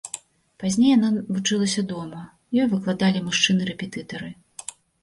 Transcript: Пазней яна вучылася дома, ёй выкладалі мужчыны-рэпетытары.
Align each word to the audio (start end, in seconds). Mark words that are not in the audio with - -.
Пазней 0.63 0.89
яна 0.97 1.09
вучылася 1.35 1.81
дома, 1.93 2.23
ёй 2.61 2.67
выкладалі 2.75 3.25
мужчыны-рэпетытары. 3.31 4.37